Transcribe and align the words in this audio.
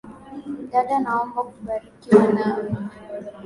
Dada 0.71 0.95
naomba 1.03 1.39
kubarikiwa 1.49 2.25
nawe. 2.35 2.63